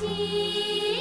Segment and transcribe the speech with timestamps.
[0.00, 0.99] see.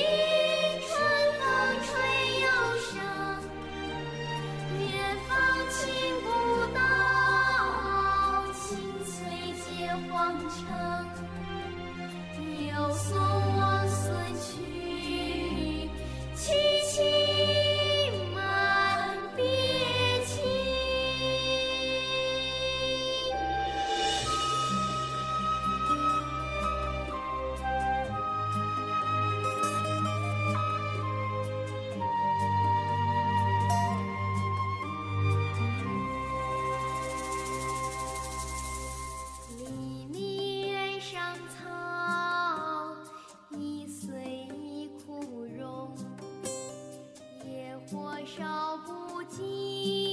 [48.35, 48.43] 手
[48.85, 50.08] 不尽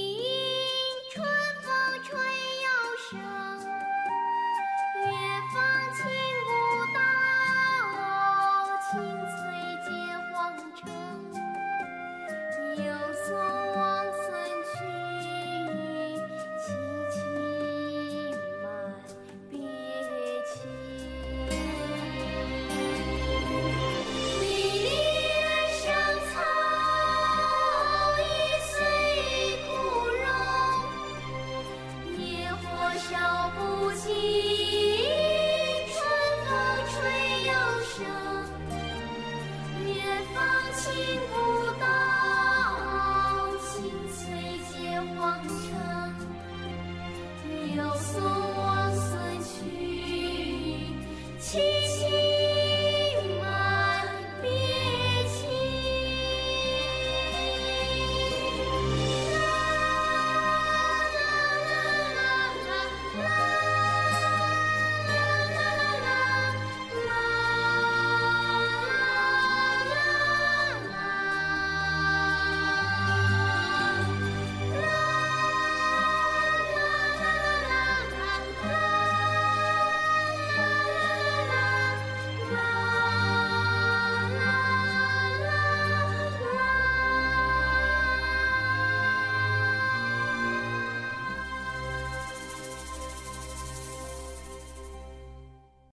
[51.47, 51.96] 谢。